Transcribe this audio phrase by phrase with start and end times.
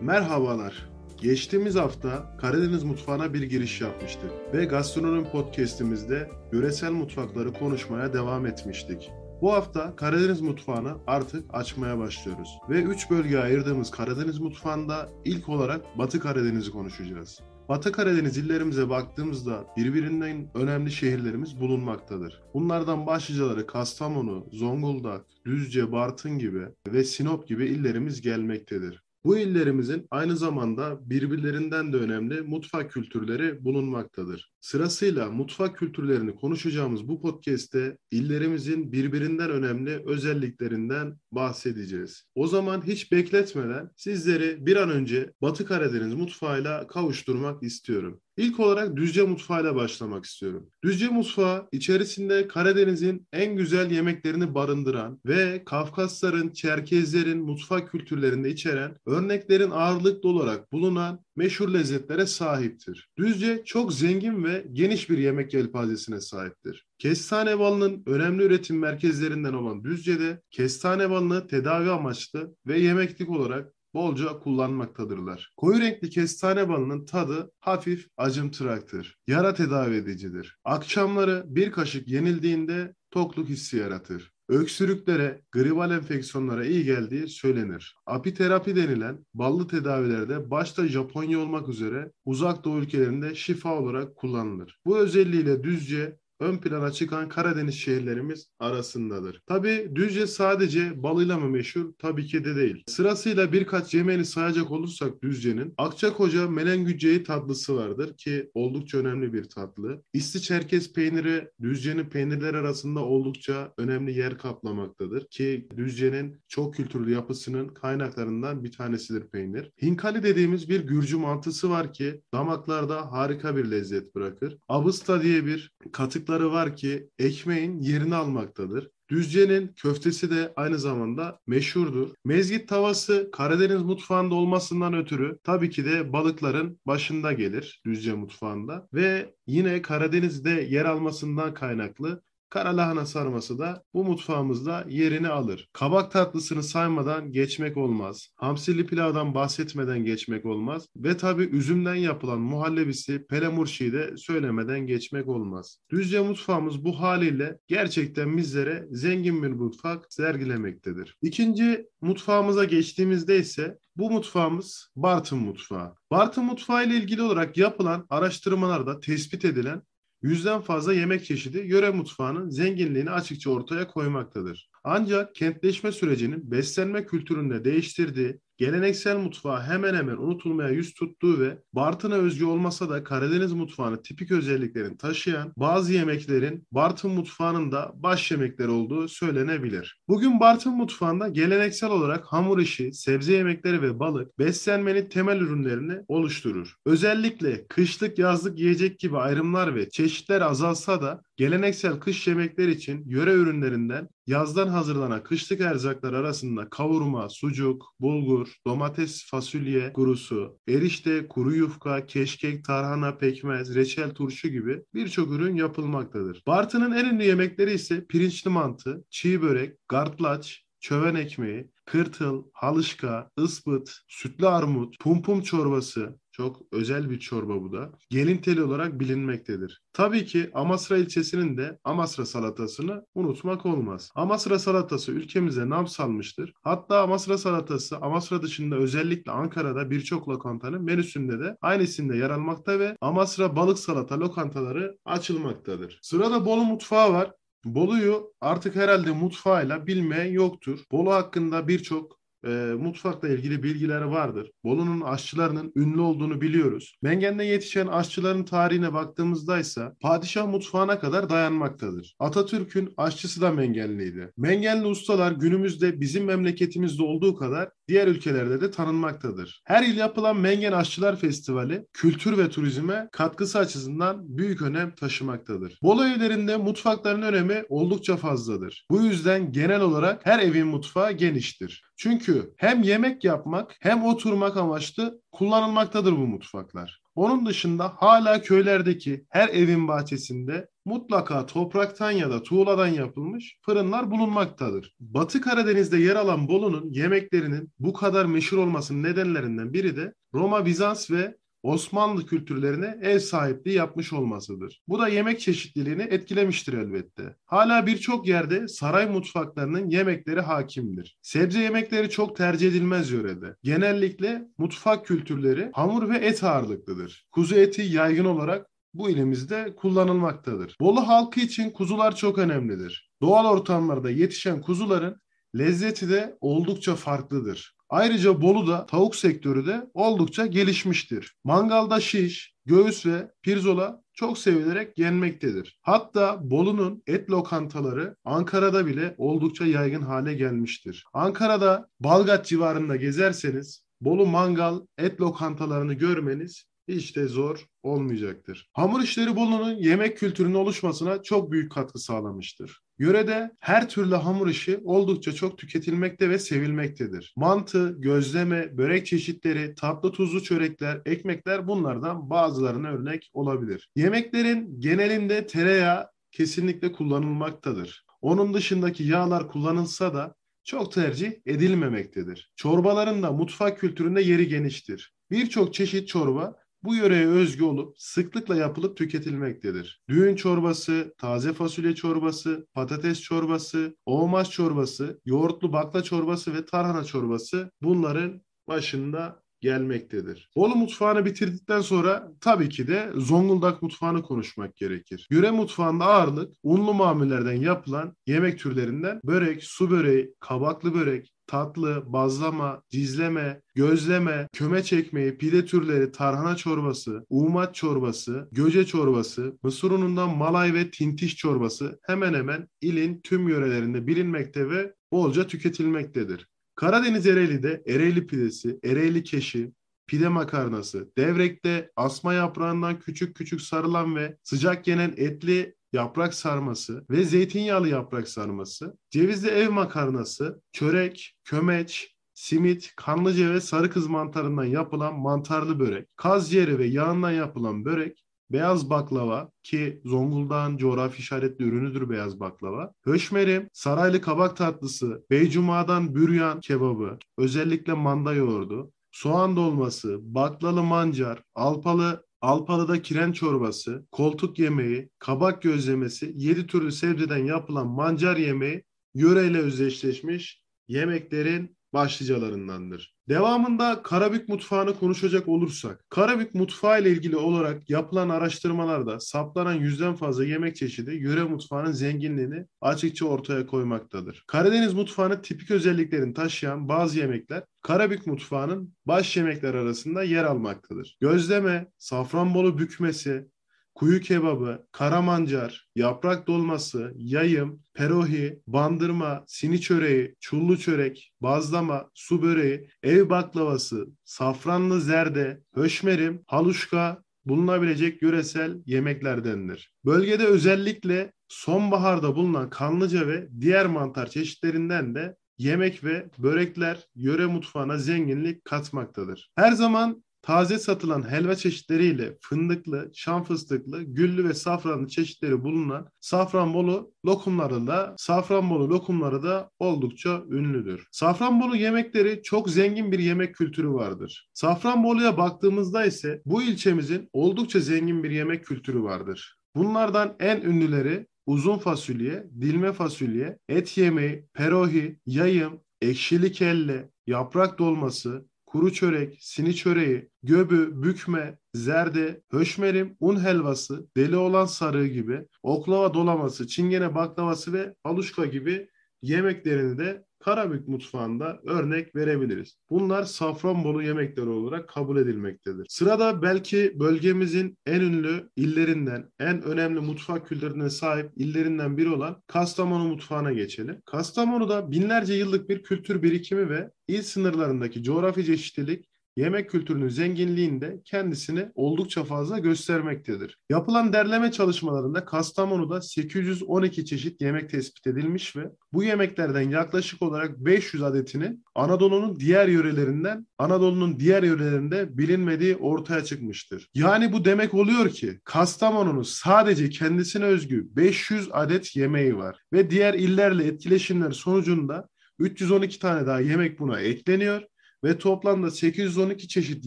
[0.00, 0.88] Merhabalar.
[1.22, 9.10] Geçtiğimiz hafta Karadeniz mutfağına bir giriş yapmıştık ve Gastronomi Podcast'imizde yöresel mutfakları konuşmaya devam etmiştik.
[9.40, 15.98] Bu hafta Karadeniz mutfağını artık açmaya başlıyoruz ve 3 bölgeye ayırdığımız Karadeniz mutfağında ilk olarak
[15.98, 17.40] Batı Karadeniz'i konuşacağız.
[17.68, 22.42] Batı Karadeniz illerimize baktığımızda birbirinden önemli şehirlerimiz bulunmaktadır.
[22.54, 29.05] Bunlardan başlıcaları Kastamonu, Zonguldak, Düzce, Bartın gibi ve Sinop gibi illerimiz gelmektedir.
[29.26, 34.52] Bu illerimizin aynı zamanda birbirlerinden de önemli mutfak kültürleri bulunmaktadır.
[34.60, 42.24] Sırasıyla mutfak kültürlerini konuşacağımız bu podcast'te illerimizin birbirinden önemli özelliklerinden bahsedeceğiz.
[42.34, 48.20] O zaman hiç bekletmeden sizleri bir an önce Batı Karadeniz mutfağıyla kavuşturmak istiyorum.
[48.36, 50.70] İlk olarak Düzce mutfağıyla başlamak istiyorum.
[50.84, 59.70] Düzce mutfağı içerisinde Karadeniz'in en güzel yemeklerini barındıran ve Kafkasların, Çerkezlerin mutfak kültürlerinde içeren örneklerin
[59.70, 63.08] ağırlıklı olarak bulunan meşhur lezzetlere sahiptir.
[63.18, 66.86] Düzce çok zengin ve geniş bir yemek yelpazesine sahiptir.
[66.98, 74.38] Kestane balının önemli üretim merkezlerinden olan Düzce'de kestane balını tedavi amaçlı ve yemeklik olarak bolca
[74.38, 75.52] kullanmaktadırlar.
[75.56, 79.16] Koyu renkli kestane balının tadı hafif acımtıraktır.
[79.26, 80.56] Yara tedavi edicidir.
[80.64, 84.32] Akşamları bir kaşık yenildiğinde tokluk hissi yaratır.
[84.48, 87.96] Öksürüklere, gribal enfeksiyonlara iyi geldiği söylenir.
[88.06, 94.78] Apiterapi denilen ballı tedavilerde başta Japonya olmak üzere uzak doğu ülkelerinde şifa olarak kullanılır.
[94.86, 99.42] Bu özelliğiyle düzce ön plana çıkan Karadeniz şehirlerimiz arasındadır.
[99.46, 101.92] Tabi Düzce sadece balıyla mı meşhur?
[101.98, 102.84] Tabii ki de değil.
[102.86, 110.02] Sırasıyla birkaç yemeğini sayacak olursak Düzce'nin Akçakoca melengüceyi tatlısı vardır ki oldukça önemli bir tatlı.
[110.12, 117.68] İsti Çerkez peyniri Düzce'nin peynirler arasında oldukça önemli yer kaplamaktadır ki Düzce'nin çok kültürlü yapısının
[117.68, 119.70] kaynaklarından bir tanesidir peynir.
[119.82, 124.58] Hinkali dediğimiz bir Gürcü mantısı var ki damaklarda harika bir lezzet bırakır.
[124.68, 128.90] Abısta diye bir katık ayrıcalıkları var ki ekmeğin yerini almaktadır.
[129.08, 132.08] Düzce'nin köftesi de aynı zamanda meşhurdur.
[132.24, 139.34] Mezgit tavası Karadeniz mutfağında olmasından ötürü tabii ki de balıkların başında gelir Düzce mutfağında ve
[139.46, 142.22] yine Karadeniz'de yer almasından kaynaklı
[142.56, 145.68] Kara lahana sarması da bu mutfağımızda yerini alır.
[145.72, 148.28] Kabak tatlısını saymadan geçmek olmaz.
[148.36, 150.86] Hamsili pilavdan bahsetmeden geçmek olmaz.
[150.96, 155.78] Ve tabi üzümden yapılan muhallebisi pelemurşiyi de söylemeden geçmek olmaz.
[155.90, 161.16] Düzce mutfağımız bu haliyle gerçekten bizlere zengin bir mutfak sergilemektedir.
[161.22, 165.94] İkinci mutfağımıza geçtiğimizde ise bu mutfağımız Bartın mutfağı.
[166.10, 169.82] Bartın mutfağı ile ilgili olarak yapılan araştırmalarda tespit edilen
[170.26, 174.70] yüzden fazla yemek çeşidi yöre mutfağının zenginliğini açıkça ortaya koymaktadır.
[174.88, 182.14] Ancak kentleşme sürecinin beslenme kültüründe değiştirdiği geleneksel mutfağı hemen hemen unutulmaya yüz tuttuğu ve Bartın'a
[182.14, 188.68] özgü olmasa da Karadeniz mutfağının tipik özelliklerini taşıyan bazı yemeklerin Bartın mutfağının da baş yemekleri
[188.68, 190.00] olduğu söylenebilir.
[190.08, 196.74] Bugün Bartın mutfağında geleneksel olarak hamur işi, sebze yemekleri ve balık beslenmenin temel ürünlerini oluşturur.
[196.86, 203.32] Özellikle kışlık yazlık yiyecek gibi ayrımlar ve çeşitler azalsa da geleneksel kış yemekler için yöre
[203.32, 212.06] ürünlerinden yazdan hazırlanan kışlık erzaklar arasında kavurma, sucuk, bulgur, domates, fasulye kurusu, erişte, kuru yufka,
[212.06, 216.42] keşkek, tarhana, pekmez, reçel, turşu gibi birçok ürün yapılmaktadır.
[216.46, 223.90] Bartın'ın en ünlü yemekleri ise pirinçli mantı, çiğ börek, gartlaç, çöven ekmeği, kırtıl, halışka, ıspıt,
[224.08, 227.92] sütlü armut, pumpum çorbası, çok özel bir çorba bu da.
[228.10, 229.82] Gelin teli olarak bilinmektedir.
[229.92, 234.10] Tabii ki Amasra ilçesinin de Amasra salatasını unutmak olmaz.
[234.14, 236.52] Amasra salatası ülkemize nam salmıştır.
[236.62, 242.78] Hatta Amasra salatası Amasra dışında özellikle Ankara'da birçok lokantanın menüsünde de aynı isimde yer almakta
[242.78, 245.98] ve Amasra balık salata lokantaları açılmaktadır.
[246.02, 247.32] Sırada Bolu mutfağı var.
[247.64, 250.78] Bolu'yu artık herhalde mutfağıyla bilmeyen yoktur.
[250.92, 254.50] Bolu hakkında birçok e, mutfakla ilgili bilgileri vardır.
[254.64, 256.98] Bolu'nun aşçılarının ünlü olduğunu biliyoruz.
[257.02, 262.14] Mengen'de yetişen aşçıların tarihine baktığımızda ise padişah mutfağına kadar dayanmaktadır.
[262.18, 264.32] Atatürk'ün aşçısı da Mengenliydi.
[264.36, 269.62] Mengenli ustalar günümüzde bizim memleketimizde olduğu kadar diğer ülkelerde de tanınmaktadır.
[269.64, 275.78] Her yıl yapılan Mengen Aşçılar Festivali kültür ve turizme katkısı açısından büyük önem taşımaktadır.
[275.82, 278.86] Bolu evlerinde mutfakların önemi oldukça fazladır.
[278.90, 281.85] Bu yüzden genel olarak her evin mutfağı geniştir.
[281.96, 287.00] Çünkü hem yemek yapmak hem oturmak amaçlı kullanılmaktadır bu mutfaklar.
[287.14, 294.94] Onun dışında hala köylerdeki her evin bahçesinde mutlaka topraktan ya da tuğladan yapılmış fırınlar bulunmaktadır.
[295.00, 301.10] Batı Karadeniz'de yer alan Bolu'nun yemeklerinin bu kadar meşhur olmasının nedenlerinden biri de Roma, Bizans
[301.10, 304.82] ve Osmanlı kültürlerine ev sahipliği yapmış olmasıdır.
[304.88, 307.36] Bu da yemek çeşitliliğini etkilemiştir elbette.
[307.44, 311.18] Hala birçok yerde saray mutfaklarının yemekleri hakimdir.
[311.22, 313.56] Sebze yemekleri çok tercih edilmez yörede.
[313.62, 317.26] Genellikle mutfak kültürleri hamur ve et ağırlıklıdır.
[317.32, 320.76] Kuzu eti yaygın olarak bu ilimizde kullanılmaktadır.
[320.80, 323.10] Bolu halkı için kuzular çok önemlidir.
[323.22, 325.20] Doğal ortamlarda yetişen kuzuların
[325.58, 327.75] lezzeti de oldukça farklıdır.
[327.88, 331.34] Ayrıca Bolu'da tavuk sektörü de oldukça gelişmiştir.
[331.44, 335.78] Mangalda şiş, göğüs ve pirzola çok sevilerek yenmektedir.
[335.82, 341.04] Hatta Bolu'nun et lokantaları Ankara'da bile oldukça yaygın hale gelmiştir.
[341.12, 348.70] Ankara'da Balgat civarında gezerseniz Bolu mangal et lokantalarını görmeniz hiç de zor olmayacaktır.
[348.72, 352.80] Hamur işleri Bolu'nun yemek kültürünün oluşmasına çok büyük katkı sağlamıştır.
[352.98, 357.34] Yörede her türlü hamur işi oldukça çok tüketilmekte ve sevilmektedir.
[357.36, 363.90] Mantı, gözleme, börek çeşitleri, tatlı tuzlu çörekler, ekmekler bunlardan bazılarına örnek olabilir.
[363.96, 368.06] Yemeklerin genelinde tereyağı kesinlikle kullanılmaktadır.
[368.20, 370.34] Onun dışındaki yağlar kullanılsa da
[370.64, 372.52] çok tercih edilmemektedir.
[372.56, 375.14] Çorbaların da mutfak kültüründe yeri geniştir.
[375.30, 380.02] Birçok çeşit çorba bu yöreye özgü olup sıklıkla yapılıp tüketilmektedir.
[380.08, 387.70] Düğün çorbası, taze fasulye çorbası, patates çorbası, oğmaş çorbası, yoğurtlu bakla çorbası ve tarhana çorbası
[387.82, 390.48] bunların başında gelmektedir.
[390.56, 395.26] Bolu mutfağını bitirdikten sonra tabii ki de Zonguldak mutfağını konuşmak gerekir.
[395.30, 402.82] Yöre mutfağında ağırlık unlu mamullerden yapılan yemek türlerinden börek, su böreği, kabaklı börek, tatlı, bazlama,
[402.92, 410.74] dizleme, gözleme, köme çekmeyi, pide türleri, tarhana çorbası, umat çorbası, göce çorbası, mısır unundan malay
[410.74, 416.48] ve tintiş çorbası hemen hemen ilin tüm yörelerinde bilinmekte ve bolca tüketilmektedir.
[416.76, 419.72] Karadeniz Ereğli'de Ereğli pidesi, Ereğli keşi,
[420.06, 427.24] pide makarnası, devrekte asma yaprağından küçük küçük sarılan ve sıcak yenen etli yaprak sarması ve
[427.24, 435.14] zeytinyağlı yaprak sarması, cevizli ev makarnası, çörek, kömeç, simit, kanlıca ve sarı kız mantarından yapılan
[435.18, 442.10] mantarlı börek, kaz ciğeri ve yağından yapılan börek, beyaz baklava ki Zonguldak'ın coğrafi işaretli ürünüdür
[442.10, 442.92] beyaz baklava.
[443.04, 452.26] Höşmerim, saraylı kabak tatlısı, Beycuma'dan büryan kebabı, özellikle manda yoğurdu, soğan dolması, baklalı mancar, alpalı
[452.40, 458.84] Alpalı'da kiren çorbası, koltuk yemeği, kabak gözlemesi, yedi türlü sebzeden yapılan mancar yemeği
[459.14, 463.16] yöreyle özdeşleşmiş yemeklerin başlıcalarındandır.
[463.28, 470.44] Devamında Karabük mutfağını konuşacak olursak, Karabük mutfağı ile ilgili olarak yapılan araştırmalarda saplanan yüzden fazla
[470.44, 474.44] yemek çeşidi yöre mutfağının zenginliğini açıkça ortaya koymaktadır.
[474.46, 481.16] Karadeniz mutfağının tipik özelliklerini taşıyan bazı yemekler Karabük mutfağının baş yemekler arasında yer almaktadır.
[481.20, 483.48] Gözleme, safranbolu bükmesi,
[483.96, 492.88] kuyu kebabı, karamancar, yaprak dolması, yayım, perohi, bandırma, sini çöreği, çullu çörek, bazlama, su böreği,
[493.02, 499.92] ev baklavası, safranlı zerde, höşmerim, haluşka bulunabilecek yöresel yemeklerdendir.
[500.04, 507.98] Bölgede özellikle sonbaharda bulunan kanlıca ve diğer mantar çeşitlerinden de yemek ve börekler yöre mutfağına
[507.98, 509.50] zenginlik katmaktadır.
[509.54, 517.12] Her zaman taze satılan helva çeşitleriyle fındıklı, şam fıstıklı, güllü ve safranlı çeşitleri bulunan Safranbolu
[517.26, 521.08] lokumları da Safranbolu lokumları da oldukça ünlüdür.
[521.12, 524.50] Safranbolu yemekleri çok zengin bir yemek kültürü vardır.
[524.54, 529.58] Safranbolu'ya baktığımızda ise bu ilçemizin oldukça zengin bir yemek kültürü vardır.
[529.76, 538.46] Bunlardan en ünlüleri uzun fasulye, dilme fasulye, et yemeği, perohi, yayım, ekşili kelle, yaprak dolması,
[538.66, 546.14] kuru çörek, sini çöreği, göbü, bükme, zerde, höşmerim, un helvası, deli olan sarığı gibi, oklava
[546.14, 548.88] dolaması, çingene baklavası ve aluşka gibi
[549.22, 552.76] yemeklerini de Karabük mutfağında örnek verebiliriz.
[552.90, 555.86] Bunlar Safranbolu yemekleri olarak kabul edilmektedir.
[555.88, 563.08] Sırada belki bölgemizin en ünlü illerinden, en önemli mutfak kültürüne sahip illerinden biri olan Kastamonu
[563.08, 564.02] mutfağına geçelim.
[564.04, 571.68] Kastamonu'da binlerce yıllık bir kültür birikimi ve il sınırlarındaki coğrafi çeşitlilik yemek kültürünün zenginliğinde kendisini
[571.74, 573.58] oldukça fazla göstermektedir.
[573.70, 581.02] Yapılan derleme çalışmalarında Kastamonu'da 812 çeşit yemek tespit edilmiş ve bu yemeklerden yaklaşık olarak 500
[581.02, 586.88] adetini Anadolu'nun diğer yörelerinden Anadolu'nun diğer yörelerinde bilinmediği ortaya çıkmıştır.
[586.94, 593.14] Yani bu demek oluyor ki Kastamonu'nun sadece kendisine özgü 500 adet yemeği var ve diğer
[593.14, 597.62] illerle etkileşimler sonucunda 312 tane daha yemek buna ekleniyor
[598.04, 599.86] ve toplamda 812 çeşit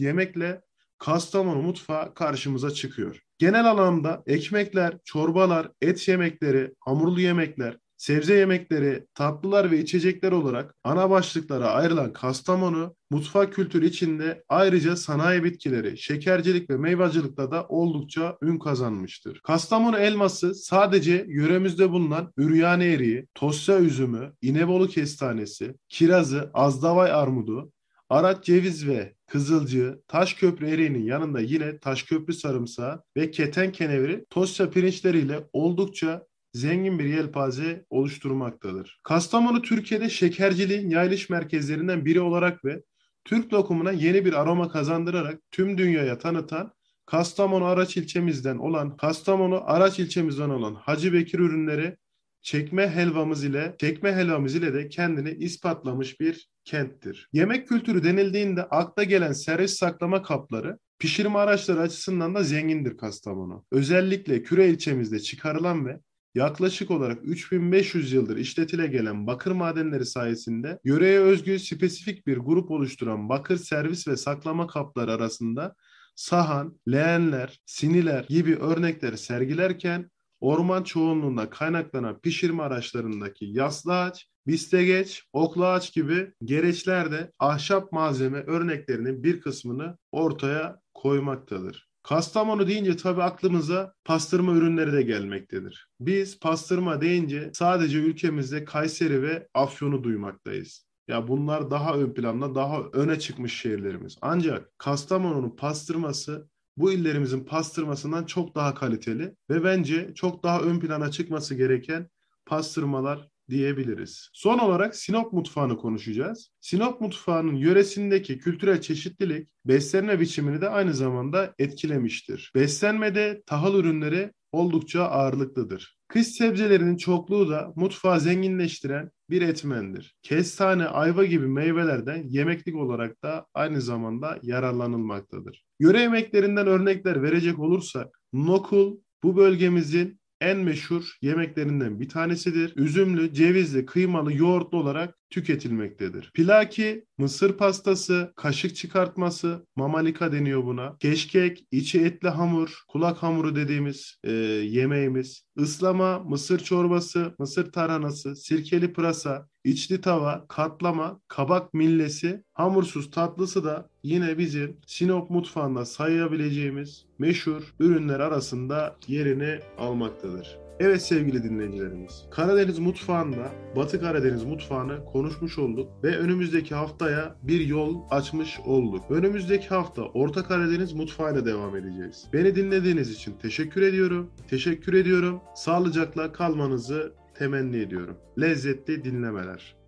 [0.00, 0.60] yemekle
[0.98, 3.22] Kastamonu mutfağı karşımıza çıkıyor.
[3.38, 11.10] Genel anlamda ekmekler, çorbalar, et yemekleri, hamurlu yemekler, sebze yemekleri, tatlılar ve içecekler olarak ana
[11.10, 18.58] başlıklara ayrılan Kastamonu, mutfak kültürü içinde ayrıca sanayi bitkileri, şekercilik ve meyvacılıkta da oldukça ün
[18.58, 19.40] kazanmıştır.
[19.40, 27.72] Kastamonu elması sadece yöremizde bulunan Üryane eriği, Tosya üzümü, İnebolu kestanesi, kirazı, Azdavay armudu,
[28.10, 35.48] Arat ceviz ve kızılcığı, Taşköprü eriğinin yanında yine Taşköprü sarımsağı ve keten keneviri Tosya pirinçleriyle
[35.52, 39.00] oldukça zengin bir yelpaze oluşturmaktadır.
[39.02, 42.82] Kastamonu Türkiye'de şekerciliğin yayılış merkezlerinden biri olarak ve
[43.24, 46.72] Türk lokumuna yeni bir aroma kazandırarak tüm dünyaya tanıtan
[47.06, 51.96] Kastamonu Araç ilçemizden olan Kastamonu Araç ilçemizden olan Hacı Bekir ürünleri
[52.42, 57.28] çekme helvamız ile çekme helvamız ile de kendini ispatlamış bir kenttir.
[57.32, 63.64] Yemek kültürü denildiğinde akla gelen servis saklama kapları pişirme araçları açısından da zengindir Kastamonu.
[63.72, 66.00] Özellikle Küre ilçemizde çıkarılan ve
[66.34, 73.28] yaklaşık olarak 3500 yıldır işletile gelen bakır madenleri sayesinde yöreye özgü spesifik bir grup oluşturan
[73.28, 75.74] bakır servis ve saklama kapları arasında
[76.14, 80.09] sahan, leğenler, siniler gibi örnekleri sergilerken
[80.40, 88.38] orman çoğunluğunda kaynaklanan pişirme araçlarındaki yaslı ağaç, bistegeç, okla ağaç gibi gereçler de ahşap malzeme
[88.38, 91.90] örneklerinin bir kısmını ortaya koymaktadır.
[92.02, 95.88] Kastamonu deyince tabii aklımıza pastırma ürünleri de gelmektedir.
[96.00, 100.86] Biz pastırma deyince sadece ülkemizde Kayseri ve Afyon'u duymaktayız.
[101.08, 104.16] Ya bunlar daha ön planda, daha öne çıkmış şehirlerimiz.
[104.22, 111.10] Ancak Kastamonu'nun pastırması bu illerimizin pastırmasından çok daha kaliteli ve bence çok daha ön plana
[111.10, 112.08] çıkması gereken
[112.46, 114.30] pastırmalar diyebiliriz.
[114.32, 116.50] Son olarak Sinop mutfağını konuşacağız.
[116.60, 122.52] Sinop mutfağının yöresindeki kültürel çeşitlilik beslenme biçimini de aynı zamanda etkilemiştir.
[122.54, 125.98] Beslenmede tahıl ürünleri oldukça ağırlıklıdır.
[126.08, 130.14] Kış sebzelerinin çokluğu da mutfağı zenginleştiren bir etmendir.
[130.22, 135.64] Kestane, ayva gibi meyvelerden yemeklik olarak da aynı zamanda yararlanılmaktadır.
[135.80, 142.76] Yöre yemeklerinden örnekler verecek olursak, nokul bu bölgemizin en meşhur yemeklerinden bir tanesidir.
[142.76, 146.30] Üzümlü, cevizli, kıymalı, yoğurtlu olarak tüketilmektedir.
[146.34, 150.96] Pilaki, mısır pastası, kaşık çıkartması, mamalika deniyor buna.
[151.00, 155.44] Keşkek, içi etli hamur, kulak hamuru dediğimiz e, yemeğimiz.
[155.56, 163.88] Islama, mısır çorbası, mısır tarhanası, sirkeli pırasa, içli tava, katlama, kabak millesi, hamursuz tatlısı da
[164.02, 170.69] yine bizim Sinop mutfağında sayabileceğimiz meşhur ürünler arasında yerini almaktadır.
[170.80, 178.00] Evet sevgili dinleyicilerimiz, Karadeniz mutfağında Batı Karadeniz mutfağını konuşmuş olduk ve önümüzdeki haftaya bir yol
[178.10, 179.04] açmış olduk.
[179.10, 182.26] Önümüzdeki hafta Orta Karadeniz mutfağıyla devam edeceğiz.
[182.32, 184.30] Beni dinlediğiniz için teşekkür ediyorum.
[184.50, 185.40] Teşekkür ediyorum.
[185.54, 188.16] Sağlıcakla kalmanızı temenni ediyorum.
[188.40, 189.79] Lezzetli dinlemeler.